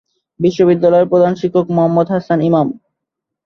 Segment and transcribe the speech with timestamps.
[0.65, 2.67] বিদ্যালয়ের প্রধান শিক্ষক জনাব মোহাম্মদ হাসান ইমাম।